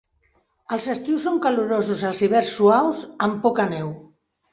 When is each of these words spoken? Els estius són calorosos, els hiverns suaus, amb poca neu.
Els 0.77 0.85
estius 0.93 1.27
són 1.27 1.35
calorosos, 1.43 2.05
els 2.11 2.21
hiverns 2.29 2.49
suaus, 2.61 3.03
amb 3.27 3.37
poca 3.45 3.67
neu. 3.75 3.93